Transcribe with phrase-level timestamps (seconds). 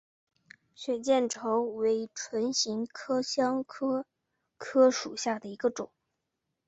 [0.73, 4.07] 血见愁为唇形科香科
[4.57, 5.91] 科属下的一个种。